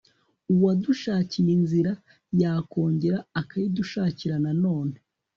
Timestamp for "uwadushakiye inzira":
0.53-1.91